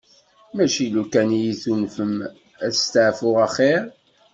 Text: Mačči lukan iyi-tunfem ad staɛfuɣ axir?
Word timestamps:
Mačči 0.55 0.85
lukan 0.95 1.29
iyi-tunfem 1.39 2.13
ad 2.65 2.73
staɛfuɣ 2.83 3.37
axir? 3.45 3.83